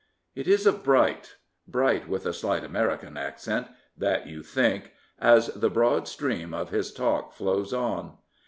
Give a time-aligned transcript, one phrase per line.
[0.33, 1.35] It is of Bright—
[1.77, 3.67] Bright with a slight American accent—
[4.05, 8.17] that you think as the broad stream of his talk flows on.